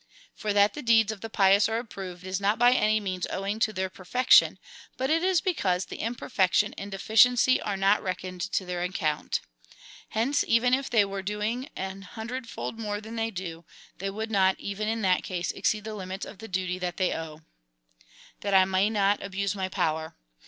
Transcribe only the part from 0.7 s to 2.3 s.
the deeds of the pious are approved,